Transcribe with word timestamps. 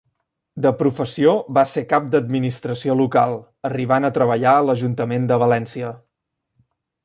De 0.65 0.69
professió 0.77 1.33
va 1.57 1.63
ser 1.73 1.83
cap 1.91 2.07
d'administració 2.15 2.97
local, 3.03 3.37
arribant 3.71 4.11
a 4.11 4.13
treballar 4.19 4.57
a 4.63 4.67
l'ajuntament 4.71 5.33
de 5.33 5.41
València. 5.49 5.97